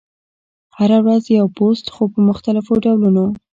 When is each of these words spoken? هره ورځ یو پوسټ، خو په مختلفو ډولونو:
هره 0.77 0.97
ورځ 1.03 1.23
یو 1.39 1.47
پوسټ، 1.57 1.85
خو 1.95 2.03
په 2.13 2.19
مختلفو 2.29 2.73
ډولونو: 2.85 3.25